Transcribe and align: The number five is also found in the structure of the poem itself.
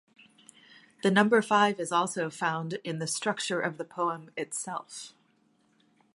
The 1.03 1.11
number 1.11 1.39
five 1.43 1.79
is 1.79 1.91
also 1.91 2.31
found 2.31 2.79
in 2.83 2.97
the 2.97 3.05
structure 3.05 3.61
of 3.61 3.77
the 3.77 3.85
poem 3.85 4.31
itself. 4.35 5.13